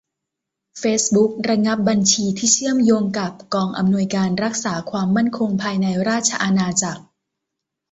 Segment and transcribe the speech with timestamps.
[0.79, 7.01] เฟซบุ๊กระงับบัญชีที่เชื่อมโยงกับ กองอำนวยการรักษาความมั่นคงภายในราชอาณาจักร